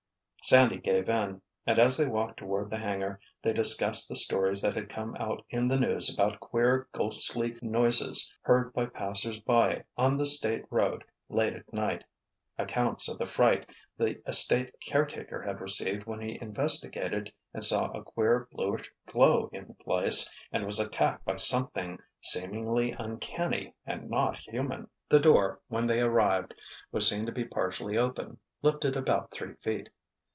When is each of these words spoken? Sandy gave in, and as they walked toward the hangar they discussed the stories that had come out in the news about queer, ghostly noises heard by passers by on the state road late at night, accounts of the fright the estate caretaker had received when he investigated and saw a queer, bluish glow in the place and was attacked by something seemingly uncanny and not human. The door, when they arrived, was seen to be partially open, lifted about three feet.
Sandy 0.43 0.79
gave 0.79 1.07
in, 1.07 1.39
and 1.67 1.77
as 1.77 1.95
they 1.97 2.07
walked 2.07 2.37
toward 2.39 2.71
the 2.71 2.77
hangar 2.79 3.19
they 3.43 3.53
discussed 3.53 4.09
the 4.09 4.15
stories 4.15 4.59
that 4.63 4.73
had 4.75 4.89
come 4.89 5.15
out 5.17 5.45
in 5.51 5.67
the 5.67 5.79
news 5.79 6.11
about 6.11 6.39
queer, 6.39 6.87
ghostly 6.91 7.55
noises 7.61 8.29
heard 8.41 8.73
by 8.73 8.87
passers 8.87 9.39
by 9.39 9.83
on 9.95 10.17
the 10.17 10.25
state 10.25 10.65
road 10.71 11.03
late 11.29 11.53
at 11.53 11.71
night, 11.71 12.03
accounts 12.57 13.07
of 13.07 13.19
the 13.19 13.27
fright 13.27 13.69
the 13.97 14.19
estate 14.27 14.73
caretaker 14.81 15.43
had 15.43 15.61
received 15.61 16.07
when 16.07 16.19
he 16.19 16.39
investigated 16.41 17.31
and 17.53 17.63
saw 17.63 17.89
a 17.91 18.03
queer, 18.03 18.47
bluish 18.51 18.91
glow 19.05 19.47
in 19.53 19.67
the 19.67 19.75
place 19.75 20.29
and 20.51 20.65
was 20.65 20.79
attacked 20.79 21.23
by 21.23 21.35
something 21.35 21.99
seemingly 22.19 22.93
uncanny 22.97 23.75
and 23.85 24.09
not 24.09 24.37
human. 24.37 24.89
The 25.07 25.19
door, 25.19 25.61
when 25.67 25.85
they 25.85 26.01
arrived, 26.01 26.55
was 26.91 27.07
seen 27.07 27.27
to 27.27 27.31
be 27.31 27.45
partially 27.45 27.95
open, 27.95 28.39
lifted 28.63 28.97
about 28.97 29.29
three 29.31 29.53
feet. 29.61 29.87